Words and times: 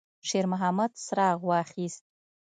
شېرمحمد 0.29 0.91
څراغ 1.05 1.39
واخیست. 1.49 2.03